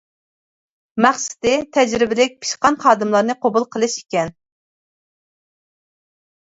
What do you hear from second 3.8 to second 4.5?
ئىكەن.